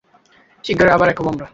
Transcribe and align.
শিগগিরই 0.63 0.93
আবার 0.93 1.07
এক 1.09 1.17
হবো 1.19 1.29
আমরা। 1.29 1.47